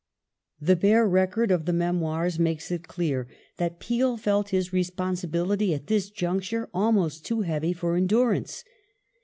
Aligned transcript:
The 0.59 0.75
bare 0.75 1.07
record 1.07 1.51
of 1.51 1.65
the 1.65 1.73
Memoirs 1.73 2.39
makes 2.39 2.71
it 2.71 2.87
clear 2.87 3.27
that 3.57 3.79
Peel 3.79 4.17
felt 4.17 4.49
his 4.49 4.73
responsibility 4.73 5.75
at 5.75 5.85
this 5.85 6.09
j 6.09 6.25
uncture 6.25 6.69
almost 6.73 7.23
too 7.23 7.41
heavy 7.41 7.71
for 7.71 7.95
endurance. 7.95 8.63